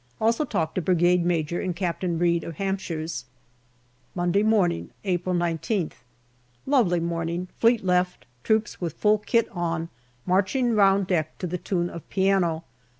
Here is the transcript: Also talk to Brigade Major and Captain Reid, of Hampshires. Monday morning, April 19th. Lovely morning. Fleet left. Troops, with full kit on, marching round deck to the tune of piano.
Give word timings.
Also 0.19 0.43
talk 0.43 0.73
to 0.73 0.81
Brigade 0.81 1.23
Major 1.23 1.61
and 1.61 1.75
Captain 1.75 2.17
Reid, 2.17 2.43
of 2.43 2.55
Hampshires. 2.55 3.25
Monday 4.15 4.41
morning, 4.41 4.89
April 5.03 5.35
19th. 5.35 5.93
Lovely 6.65 6.99
morning. 6.99 7.49
Fleet 7.59 7.85
left. 7.85 8.25
Troops, 8.43 8.81
with 8.81 8.93
full 8.93 9.19
kit 9.19 9.47
on, 9.51 9.89
marching 10.25 10.73
round 10.73 11.05
deck 11.05 11.37
to 11.37 11.45
the 11.45 11.59
tune 11.59 11.87
of 11.87 12.09
piano. 12.09 12.63